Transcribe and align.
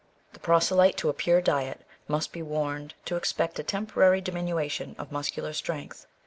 The 0.33 0.39
proselyte 0.39 0.97
to 0.97 1.09
a 1.09 1.13
pure 1.13 1.41
diet 1.41 1.85
must 2.07 2.33
be 2.33 2.41
warned 2.41 2.95
to 3.05 3.17
expect 3.17 3.59
a 3.59 3.63
temporary 3.63 4.19
diminution 4.19 4.95
of 4.97 5.11
muscular 5.11 5.53
strength. 5.53 6.07